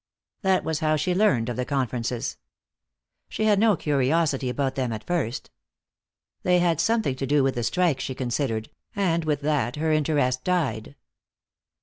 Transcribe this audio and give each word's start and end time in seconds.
That 0.41 0.63
was 0.63 0.79
how 0.79 0.95
she 0.95 1.13
learned 1.13 1.47
of 1.47 1.57
the 1.57 1.63
conferences. 1.63 2.37
She 3.29 3.43
had 3.45 3.59
no 3.59 3.75
curiosity 3.75 4.49
about 4.49 4.73
them 4.73 4.91
at 4.91 5.03
first. 5.03 5.51
They 6.41 6.57
had 6.57 6.81
something 6.81 7.15
to 7.15 7.27
do 7.27 7.43
with 7.43 7.53
the 7.53 7.61
strike, 7.61 7.99
she 7.99 8.15
considered, 8.15 8.71
and 8.95 9.23
with 9.23 9.41
that 9.41 9.75
her 9.75 9.91
interest 9.91 10.43
died. 10.43 10.95